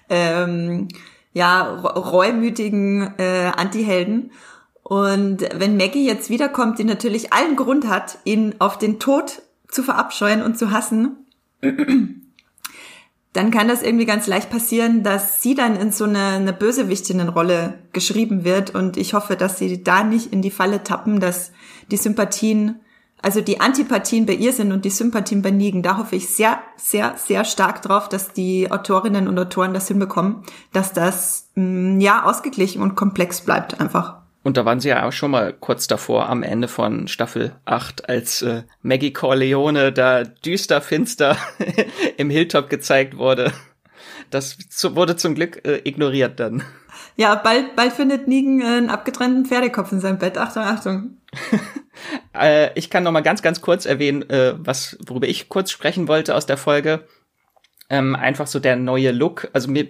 ähm, 0.10 0.88
ja, 1.34 1.64
reumütigen 1.64 3.14
äh, 3.18 3.52
Antihelden. 3.56 4.32
Und 4.84 5.42
wenn 5.56 5.78
Maggie 5.78 6.06
jetzt 6.06 6.30
wiederkommt, 6.30 6.80
die 6.80 6.84
natürlich 6.84 7.34
allen 7.34 7.56
Grund 7.56 7.88
hat, 7.88 8.20
ihn 8.24 8.56
auf 8.60 8.78
den 8.78 9.00
Tod 9.00 9.42
zu 9.76 9.84
verabscheuen 9.84 10.42
und 10.42 10.58
zu 10.58 10.72
hassen, 10.72 11.18
dann 13.34 13.52
kann 13.52 13.68
das 13.68 13.84
irgendwie 13.84 14.06
ganz 14.06 14.28
leicht 14.28 14.50
passieren, 14.50 15.04
dass 15.04 15.42
sie 15.42 15.56
dann 15.56 15.76
in 15.76 15.92
so 15.92 16.06
eine, 16.06 16.28
eine 16.28 16.54
Bösewichtinnenrolle 16.54 17.80
geschrieben 17.92 18.46
wird. 18.46 18.74
Und 18.74 18.96
ich 18.96 19.14
hoffe, 19.14 19.36
dass 19.36 19.60
sie 19.60 19.84
da 19.84 20.04
nicht 20.04 20.32
in 20.32 20.42
die 20.42 20.52
Falle 20.52 20.84
tappen, 20.84 21.20
dass 21.20 21.52
die 21.92 21.98
Sympathien, 21.98 22.80
also 23.22 23.42
die 23.42 23.60
Antipathien 23.60 24.26
bei 24.26 24.34
ihr 24.34 24.54
sind 24.54 24.72
und 24.72 24.86
die 24.86 24.90
Sympathien 24.90 25.42
bei 25.42 25.52
Negan. 25.52 25.84
Da 25.84 25.98
hoffe 25.98 26.16
ich 26.16 26.30
sehr, 26.30 26.60
sehr, 26.78 27.16
sehr 27.18 27.44
stark 27.44 27.82
drauf, 27.82 28.08
dass 28.08 28.32
die 28.32 28.72
Autorinnen 28.72 29.28
und 29.28 29.38
Autoren 29.38 29.74
das 29.74 29.90
hinbekommen, 29.90 30.44
dass 30.72 30.94
das, 30.94 31.50
mm, 31.56 32.00
ja, 32.00 32.24
ausgeglichen 32.24 32.82
und 32.82 32.96
komplex 32.96 33.42
bleibt 33.42 33.82
einfach. 33.82 34.25
Und 34.46 34.58
da 34.58 34.64
waren 34.64 34.80
sie 34.80 34.90
ja 34.90 35.08
auch 35.08 35.12
schon 35.12 35.32
mal 35.32 35.54
kurz 35.54 35.88
davor 35.88 36.30
am 36.30 36.44
Ende 36.44 36.68
von 36.68 37.08
Staffel 37.08 37.56
8, 37.66 38.08
als 38.08 38.44
äh, 38.44 38.62
Maggie 38.84 39.12
Corleone 39.12 39.92
da 39.92 40.24
düster 40.24 40.82
finster 40.82 41.36
im 42.18 42.30
Hilltop 42.30 42.70
gezeigt 42.70 43.18
wurde. 43.18 43.52
Das 44.30 44.56
wurde 44.84 45.16
zum 45.16 45.34
Glück 45.34 45.66
äh, 45.66 45.82
ignoriert 45.84 46.40
dann. 46.40 46.62
Ja, 47.16 47.34
bald, 47.34 47.76
bald 47.76 47.94
findet 47.94 48.28
Negan 48.28 48.62
äh, 48.62 48.66
einen 48.66 48.90
abgetrennten 48.92 49.48
Pferdekopf 49.48 49.92
in 49.92 50.00
seinem 50.00 50.20
Bett. 50.20 50.38
Achtung, 50.38 50.62
Achtung. 50.62 51.18
äh, 52.40 52.70
ich 52.78 52.92
kann 52.92 53.02
noch 53.02 53.12
mal 53.12 53.22
ganz, 53.22 53.42
ganz 53.42 53.62
kurz 53.62 53.88
erwähnen, 53.88 54.30
äh, 54.30 54.54
was, 54.60 54.96
worüber 55.08 55.28
ich 55.28 55.50
kurz 55.50 55.72
sprechen 55.72 56.08
wollte 56.08 56.36
aus 56.36 56.46
der 56.46 56.58
Folge 56.58 57.04
ähm, 57.90 58.16
einfach 58.16 58.48
so 58.48 58.60
der 58.60 58.76
neue 58.76 59.12
Look. 59.12 59.50
Also 59.54 59.70
mir, 59.70 59.88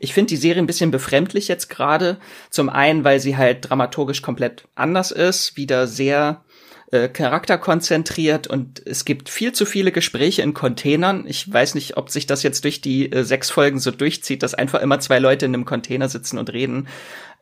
ich 0.00 0.12
finde 0.12 0.28
die 0.28 0.36
Serie 0.36 0.62
ein 0.62 0.66
bisschen 0.66 0.90
befremdlich 0.90 1.48
jetzt 1.48 1.68
gerade. 1.68 2.18
Zum 2.50 2.68
einen, 2.68 3.04
weil 3.04 3.20
sie 3.20 3.36
halt 3.36 3.68
dramaturgisch 3.68 4.22
komplett 4.22 4.68
anders 4.74 5.10
ist, 5.10 5.56
wieder 5.56 5.86
sehr 5.86 6.44
äh, 6.90 7.08
charakterkonzentriert 7.08 8.46
und 8.46 8.86
es 8.86 9.04
gibt 9.04 9.28
viel 9.28 9.52
zu 9.52 9.66
viele 9.66 9.92
Gespräche 9.92 10.42
in 10.42 10.54
Containern. 10.54 11.24
Ich 11.26 11.50
weiß 11.52 11.74
nicht, 11.74 11.96
ob 11.96 12.10
sich 12.10 12.26
das 12.26 12.42
jetzt 12.42 12.64
durch 12.64 12.80
die 12.80 13.12
äh, 13.12 13.24
sechs 13.24 13.50
Folgen 13.50 13.78
so 13.78 13.90
durchzieht, 13.90 14.42
dass 14.42 14.54
einfach 14.54 14.80
immer 14.80 15.00
zwei 15.00 15.18
Leute 15.18 15.46
in 15.46 15.54
einem 15.54 15.64
Container 15.64 16.08
sitzen 16.08 16.38
und 16.38 16.50
reden. 16.52 16.88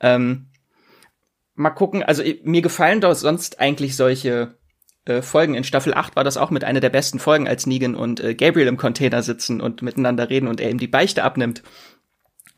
Ähm, 0.01 0.47
mal 1.55 1.71
gucken, 1.71 2.03
also 2.03 2.23
mir 2.43 2.63
gefallen 2.63 3.01
doch 3.01 3.15
sonst 3.15 3.61
eigentlich 3.61 3.97
solche 3.97 4.57
äh, 5.07 5.23
Folgen. 5.23 5.55
In 5.55 5.65
Staffel 5.65 5.95
8 5.95 6.17
war 6.17 6.25
das 6.25 6.37
auch 6.37 6.51
mit 6.51 6.65
einer 6.65 6.81
der 6.81 6.91
besten 6.91 7.19
Folgen, 7.19 7.49
als 7.49 7.67
Negan 7.67 7.95
und 7.95 8.21
äh, 8.21 8.35
Gabriel 8.35 8.67
im 8.67 8.77
Container 8.77 9.23
sitzen 9.23 9.61
und 9.61 9.83
miteinander 9.83 10.31
reden 10.31 10.49
und 10.49 10.61
er 10.61 10.71
ihm 10.71 10.79
die 10.79 10.89
Beichte 10.89 11.25
abnimmt. 11.25 11.63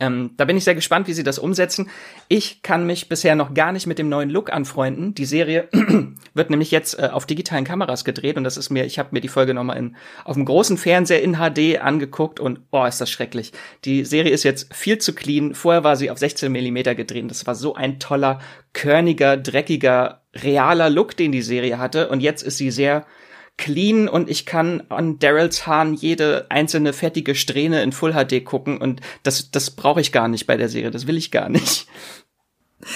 Ähm, 0.01 0.31
da 0.37 0.45
bin 0.45 0.55
ich 0.55 0.63
sehr 0.63 0.75
gespannt, 0.75 1.07
wie 1.07 1.13
sie 1.13 1.23
das 1.23 1.39
umsetzen. 1.39 1.89
Ich 2.29 2.63
kann 2.63 2.85
mich 2.85 3.09
bisher 3.09 3.35
noch 3.35 3.53
gar 3.53 3.73
nicht 3.73 3.85
mit 3.85 3.99
dem 3.99 4.07
neuen 4.07 4.29
Look 4.29 4.51
anfreunden. 4.51 5.13
Die 5.13 5.25
Serie 5.25 5.67
wird 6.33 6.49
nämlich 6.49 6.71
jetzt 6.71 6.97
äh, 6.97 7.09
auf 7.11 7.25
digitalen 7.25 7.65
Kameras 7.65 8.05
gedreht 8.05 8.37
und 8.37 8.45
das 8.45 8.55
ist 8.55 8.69
mir, 8.69 8.85
ich 8.85 8.97
habe 8.97 9.09
mir 9.11 9.19
die 9.19 9.27
Folge 9.27 9.53
nochmal 9.53 9.77
in 9.77 9.97
auf 10.23 10.35
dem 10.35 10.45
großen 10.45 10.77
Fernseher 10.77 11.21
in 11.21 11.35
HD 11.35 11.81
angeguckt 11.81 12.39
und 12.39 12.61
oh, 12.71 12.85
ist 12.85 13.01
das 13.01 13.09
schrecklich. 13.09 13.51
Die 13.83 14.05
Serie 14.05 14.31
ist 14.31 14.43
jetzt 14.43 14.73
viel 14.73 14.99
zu 14.99 15.13
clean. 15.13 15.53
Vorher 15.53 15.83
war 15.83 15.97
sie 15.97 16.09
auf 16.09 16.17
16 16.17 16.49
Millimeter 16.49 16.95
gedreht. 16.95 17.29
Das 17.29 17.45
war 17.45 17.55
so 17.55 17.75
ein 17.75 17.99
toller, 17.99 18.39
körniger, 18.71 19.35
dreckiger, 19.35 20.18
realer 20.35 20.89
Look, 20.89 21.15
den 21.17 21.31
die 21.31 21.41
Serie 21.41 21.77
hatte 21.77 22.09
und 22.09 22.21
jetzt 22.21 22.43
ist 22.43 22.57
sie 22.57 22.71
sehr 22.71 23.05
clean 23.57 24.07
und 24.07 24.29
ich 24.29 24.45
kann 24.45 24.83
an 24.89 25.19
Daryls 25.19 25.67
Haaren 25.67 25.93
jede 25.93 26.45
einzelne 26.49 26.93
fettige 26.93 27.35
Strähne 27.35 27.83
in 27.83 27.91
Full 27.91 28.13
HD 28.13 28.43
gucken 28.45 28.77
und 28.77 29.01
das, 29.23 29.51
das 29.51 29.71
brauche 29.71 30.01
ich 30.01 30.11
gar 30.11 30.27
nicht 30.27 30.47
bei 30.47 30.55
der 30.55 30.69
Serie, 30.69 30.91
das 30.91 31.07
will 31.07 31.17
ich 31.17 31.29
gar 31.29 31.49
nicht. 31.49 31.87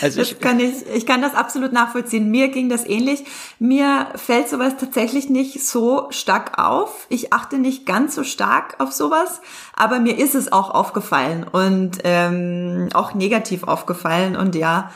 Also 0.01 0.21
das 0.21 0.31
ich, 0.31 0.39
kann 0.39 0.59
ich, 0.61 0.73
ich 0.95 1.05
kann 1.05 1.21
das 1.21 1.35
absolut 1.35 1.73
nachvollziehen. 1.73 2.31
Mir 2.31 2.47
ging 2.47 2.69
das 2.69 2.85
ähnlich. 2.85 3.25
Mir 3.59 4.07
fällt 4.15 4.47
sowas 4.47 4.77
tatsächlich 4.77 5.29
nicht 5.29 5.65
so 5.65 6.07
stark 6.09 6.57
auf. 6.57 7.05
Ich 7.09 7.33
achte 7.33 7.57
nicht 7.57 7.85
ganz 7.85 8.15
so 8.15 8.23
stark 8.23 8.75
auf 8.79 8.93
sowas, 8.93 9.41
aber 9.75 9.99
mir 9.99 10.17
ist 10.17 10.35
es 10.35 10.51
auch 10.53 10.69
aufgefallen 10.69 11.43
und 11.43 11.99
ähm, 12.05 12.89
auch 12.93 13.13
negativ 13.13 13.63
aufgefallen. 13.63 14.37
Und 14.37 14.55
ja, 14.55 14.89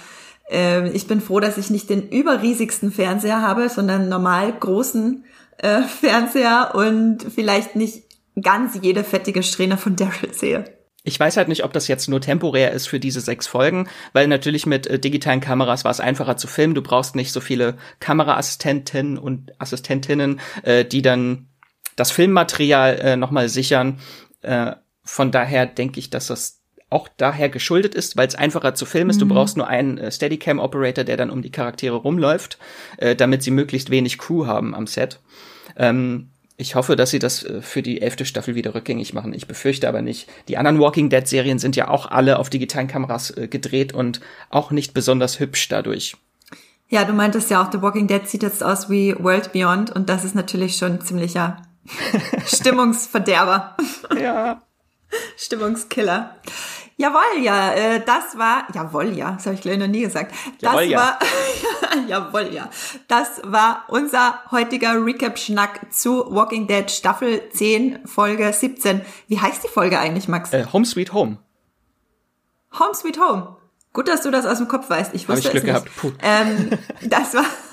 äh, 0.50 0.90
ich 0.90 1.08
bin 1.08 1.22
froh, 1.22 1.40
dass 1.40 1.58
ich 1.58 1.70
nicht 1.70 1.90
den 1.90 2.10
überriesigsten 2.10 2.92
Fernseher 2.92 3.42
habe, 3.42 3.70
sondern 3.70 4.10
normal 4.10 4.54
großen 4.54 5.26
äh, 5.58 5.82
Fernseher 6.02 6.72
und 6.76 7.24
vielleicht 7.24 7.76
nicht 7.76 8.04
ganz 8.42 8.78
jede 8.82 9.04
fettige 9.04 9.44
Strähne 9.44 9.78
von 9.78 9.96
Daryl 9.96 10.34
sehe. 10.34 10.66
Ich 11.04 11.18
weiß 11.18 11.38
halt 11.38 11.48
nicht, 11.48 11.64
ob 11.64 11.72
das 11.72 11.88
jetzt 11.88 12.10
nur 12.10 12.20
temporär 12.20 12.74
ist 12.74 12.88
für 12.88 13.00
diese 13.00 13.22
sechs 13.22 13.48
Folgen, 13.48 13.88
weil 14.12 14.28
natürlich 14.28 14.66
mit 14.66 14.88
äh, 14.88 15.00
digitalen 15.00 15.40
Kameras 15.40 15.86
war 15.86 15.92
es 15.92 16.02
einfacher 16.02 16.36
zu 16.36 16.48
filmen. 16.48 16.76
Du 16.76 16.82
brauchst 16.82 17.16
nicht 17.16 17.32
so 17.32 17.40
viele 17.40 17.78
Kameraassistentinnen 18.02 19.18
und 19.18 19.54
Assistentinnen, 19.60 20.42
äh, 20.64 20.84
die 20.84 21.02
dann 21.02 21.48
das 21.96 22.12
Filmmaterial 22.12 23.00
äh, 23.00 23.16
nochmal 23.16 23.48
sichern. 23.48 24.00
Äh, 24.42 24.74
von 25.04 25.32
daher 25.32 25.66
denke 25.66 26.00
ich, 26.00 26.10
dass 26.10 26.28
das 26.28 26.57
auch 26.90 27.10
daher 27.18 27.50
geschuldet 27.50 27.96
ist, 27.96 28.16
weil 28.16 28.28
es 28.28 28.36
einfacher 28.36 28.74
zu 28.74 28.86
filmen 28.86 29.10
ist. 29.10 29.18
Mhm. 29.18 29.28
Du 29.28 29.36
brauchst 29.36 29.58
nur 29.58 29.68
einen 29.68 29.98
äh, 29.98 30.12
Steadicam-Operator, 30.12 31.04
der 31.04 31.18
dann 31.18 31.30
um 31.30 31.42
die 31.42 31.52
Charaktere 31.52 31.96
rumläuft, 31.96 32.58
äh, 32.98 33.16
damit 33.16 33.44
sie 33.44 33.52
möglichst 33.52 33.90
wenig 33.90 34.18
Crew 34.18 34.46
haben 34.46 34.74
am 34.74 34.88
Set. 34.88 35.20
Ähm, 35.76 36.30
ich 36.56 36.76
hoffe, 36.76 36.96
dass 36.96 37.12
sie 37.12 37.20
das 37.20 37.44
äh, 37.44 37.62
für 37.62 37.82
die 37.82 38.02
elfte 38.02 38.26
Staffel 38.26 38.56
wieder 38.56 38.74
rückgängig 38.74 39.14
machen. 39.14 39.34
Ich 39.34 39.48
befürchte 39.48 39.88
aber 39.88 40.02
nicht. 40.02 40.30
Die 40.48 40.58
anderen 40.58 40.80
Walking 40.80 41.10
Dead 41.10 41.28
Serien 41.28 41.60
sind 41.60 41.76
ja 41.76 41.90
auch 41.90 42.08
alle 42.08 42.40
auf 42.40 42.50
digitalen 42.50 42.88
Kameras 42.88 43.32
äh, 43.32 43.48
gedreht 43.48 43.94
und 43.94 44.22
auch 44.50 44.72
nicht 44.72 44.94
besonders 44.94 45.40
hübsch 45.40 45.68
dadurch. 45.68 46.16
Ja, 46.90 47.04
du 47.04 47.12
meintest 47.12 47.52
ja 47.52 47.62
auch, 47.62 47.72
The 47.72 47.82
Walking 47.82 48.08
Dead 48.08 48.26
sieht 48.28 48.44
jetzt 48.44 48.64
aus 48.64 48.90
wie 48.90 49.14
World 49.20 49.52
Beyond 49.52 49.92
und 49.92 50.08
das 50.08 50.24
ist 50.24 50.36
natürlich 50.36 50.78
schon 50.78 51.02
ziemlicher 51.02 51.62
Stimmungsverderber. 52.46 53.76
ja. 54.20 54.62
Stimmungskiller. 55.38 56.36
Jawohl, 57.00 57.44
ja, 57.44 57.74
äh, 57.74 58.04
das 58.04 58.38
war, 58.40 58.66
jawohl, 58.74 59.16
ja, 59.16 59.34
das 59.34 59.46
habe 59.46 59.56
ich 59.56 59.62
gleich 59.62 59.78
noch 59.78 59.88
nie 59.88 60.02
gesagt. 60.02 60.34
Das 60.62 60.74
jawohl, 60.74 60.84
ja. 60.84 60.98
war, 61.00 61.20
jawohl, 62.08 62.50
ja, 62.52 62.70
das 63.08 63.42
war 63.44 63.84
unser 63.88 64.40
heutiger 64.50 64.94
Recap-Schnack 65.06 65.94
zu 65.94 66.26
Walking 66.34 66.66
Dead 66.66 66.90
Staffel 66.90 67.50
10, 67.52 68.00
Folge 68.06 68.52
17. 68.52 69.02
Wie 69.28 69.40
heißt 69.40 69.64
die 69.64 69.68
Folge 69.68 70.00
eigentlich, 70.00 70.28
Max? 70.28 70.52
Äh, 70.54 70.66
Home 70.74 70.86
Sweet 70.86 71.14
Home. 71.14 71.38
Home 72.80 72.96
Sweet 72.96 73.20
Home. 73.20 73.58
Gut, 73.94 74.08
dass 74.08 74.22
du 74.22 74.32
das 74.32 74.46
aus 74.46 74.58
dem 74.58 74.68
Kopf 74.68 74.90
weißt. 74.90 75.14
Ich 75.14 75.30
wusste 75.30 75.50
Hab 75.50 75.56
ich 75.56 75.62
Glück 75.64 75.76
es 75.76 75.84
nicht. 75.84 75.96
Gehabt. 75.96 75.98
Puh. 75.98 76.12
Ähm, 76.22 76.70
das 77.04 77.34
war 77.34 77.46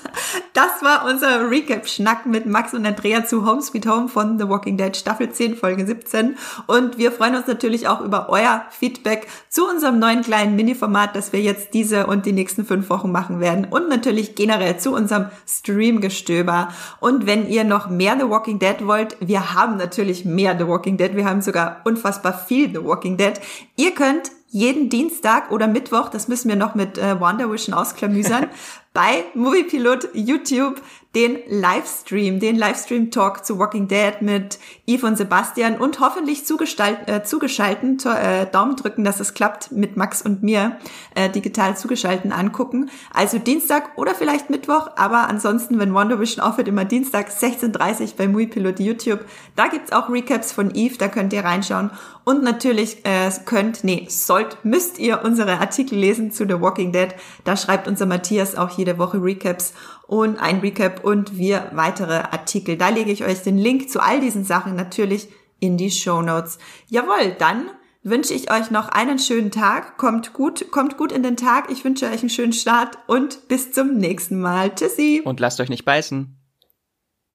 das 0.53 0.81
war 0.81 1.05
unser 1.05 1.49
Recap-Schnack 1.49 2.25
mit 2.25 2.45
Max 2.45 2.73
und 2.73 2.85
Andrea 2.85 3.25
zu 3.25 3.45
Home 3.45 3.61
Sweet 3.61 3.87
Home 3.87 4.07
von 4.07 4.39
The 4.39 4.47
Walking 4.47 4.77
Dead 4.77 4.95
Staffel 4.95 5.31
10, 5.31 5.55
Folge 5.55 5.85
17. 5.85 6.37
Und 6.67 6.97
wir 6.97 7.11
freuen 7.11 7.35
uns 7.35 7.47
natürlich 7.47 7.87
auch 7.87 8.01
über 8.01 8.29
euer 8.29 8.65
Feedback 8.69 9.27
zu 9.49 9.67
unserem 9.67 9.99
neuen 9.99 10.21
kleinen 10.21 10.55
Mini-Format, 10.55 11.15
das 11.15 11.33
wir 11.33 11.41
jetzt 11.41 11.73
diese 11.73 12.07
und 12.07 12.25
die 12.25 12.33
nächsten 12.33 12.65
fünf 12.65 12.89
Wochen 12.89 13.11
machen 13.11 13.39
werden. 13.39 13.65
Und 13.65 13.89
natürlich 13.89 14.35
generell 14.35 14.77
zu 14.77 14.93
unserem 14.93 15.27
Stream-Gestöber. 15.47 16.69
Und 16.99 17.25
wenn 17.25 17.47
ihr 17.47 17.63
noch 17.63 17.89
mehr 17.89 18.15
The 18.19 18.29
Walking 18.29 18.59
Dead 18.59 18.85
wollt, 18.85 19.17
wir 19.19 19.53
haben 19.53 19.77
natürlich 19.77 20.25
mehr 20.25 20.57
The 20.57 20.67
Walking 20.67 20.97
Dead. 20.97 21.15
Wir 21.15 21.25
haben 21.25 21.41
sogar 21.41 21.81
unfassbar 21.83 22.37
viel 22.37 22.69
The 22.69 22.83
Walking 22.83 23.17
Dead. 23.17 23.33
Ihr 23.75 23.93
könnt 23.93 24.31
jeden 24.55 24.89
Dienstag 24.89 25.51
oder 25.51 25.67
Mittwoch, 25.67 26.07
das 26.07 26.29
müssen 26.29 26.47
wir 26.47 26.55
noch 26.55 26.75
mit 26.75 26.97
äh, 26.97 27.19
Wonder 27.19 27.51
Vision 27.51 27.73
ausklamüsern, 27.75 28.47
bei 28.93 29.25
Moviepilot 29.33 30.07
YouTube 30.13 30.81
den 31.15 31.39
Livestream, 31.47 32.41
den 32.41 32.57
Livestream-Talk 32.57 33.45
zu 33.45 33.57
Walking 33.57 33.87
Dead 33.87 34.21
mit 34.21 34.59
Yves 34.85 35.03
und 35.03 35.17
Sebastian 35.17 35.77
und 35.77 36.01
hoffentlich 36.01 36.43
äh, 36.49 37.23
zugeschalten, 37.23 37.97
äh, 38.05 38.45
Daumen 38.51 38.75
drücken, 38.75 39.05
dass 39.05 39.21
es 39.21 39.33
klappt, 39.33 39.71
mit 39.71 39.95
Max 39.95 40.21
und 40.21 40.43
mir 40.43 40.77
äh, 41.15 41.29
digital 41.29 41.77
zugeschalten 41.77 42.33
angucken. 42.33 42.89
Also 43.13 43.39
Dienstag 43.39 43.97
oder 43.97 44.13
vielleicht 44.13 44.49
Mittwoch, 44.49 44.89
aber 44.97 45.29
ansonsten, 45.29 45.79
wenn 45.79 45.93
Wonder 45.93 46.19
Vision 46.19 46.43
aufhört, 46.43 46.67
immer 46.67 46.83
Dienstag 46.83 47.29
16.30 47.29 48.01
Uhr 48.01 48.07
bei 48.17 48.27
Moviepilot 48.27 48.79
YouTube. 48.81 49.21
Da 49.55 49.67
gibt's 49.67 49.93
auch 49.93 50.09
Recaps 50.09 50.51
von 50.51 50.71
Yves, 50.75 50.97
da 50.97 51.07
könnt 51.07 51.31
ihr 51.31 51.45
reinschauen. 51.45 51.91
Und 52.25 52.43
natürlich 52.43 53.05
äh, 53.05 53.31
könnt, 53.45 53.83
nee, 53.83 54.07
sollt, 54.09 54.44
müsst 54.63 54.99
ihr 54.99 55.21
unsere 55.23 55.59
Artikel 55.59 55.97
lesen 55.97 56.31
zu 56.31 56.45
The 56.47 56.59
Walking 56.61 56.91
Dead. 56.91 57.09
Da 57.43 57.57
schreibt 57.57 57.87
unser 57.87 58.05
Matthias 58.05 58.55
auch 58.55 58.69
jede 58.71 58.97
Woche 58.97 59.21
Recaps 59.21 59.73
und 60.07 60.39
ein 60.39 60.59
Recap 60.59 61.03
und 61.03 61.37
wir 61.37 61.71
weitere 61.73 62.15
Artikel. 62.15 62.77
Da 62.77 62.89
lege 62.89 63.11
ich 63.11 63.25
euch 63.25 63.41
den 63.41 63.57
Link 63.57 63.89
zu 63.89 63.99
all 63.99 64.19
diesen 64.19 64.43
Sachen 64.43 64.75
natürlich 64.75 65.29
in 65.59 65.77
die 65.77 65.91
Show 65.91 66.21
Notes. 66.21 66.57
Jawohl, 66.87 67.35
dann 67.39 67.69
wünsche 68.03 68.33
ich 68.33 68.51
euch 68.51 68.71
noch 68.71 68.89
einen 68.89 69.19
schönen 69.19 69.51
Tag. 69.51 69.97
Kommt 69.97 70.33
gut, 70.33 70.71
kommt 70.71 70.97
gut 70.97 71.11
in 71.11 71.23
den 71.23 71.37
Tag. 71.37 71.71
Ich 71.71 71.83
wünsche 71.83 72.05
euch 72.05 72.21
einen 72.21 72.29
schönen 72.29 72.53
Start 72.53 72.97
und 73.07 73.47
bis 73.47 73.71
zum 73.71 73.97
nächsten 73.97 74.39
Mal. 74.39 74.73
Tschüssi. 74.73 75.21
Und 75.25 75.39
lasst 75.39 75.59
euch 75.59 75.69
nicht 75.69 75.85
beißen. 75.85 76.37